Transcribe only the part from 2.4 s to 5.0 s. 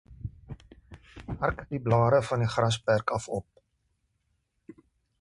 die grasperk af op.